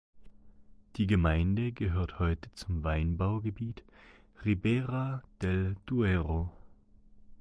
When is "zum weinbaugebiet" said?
2.55-3.83